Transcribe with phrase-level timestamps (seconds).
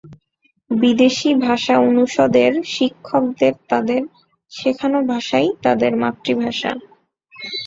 [0.71, 4.01] বিদেশী ভাষা অনুষদের শিক্ষকদের তাদের
[4.51, 6.71] শেখানো ভাষাই তাদের মাতৃভাষা।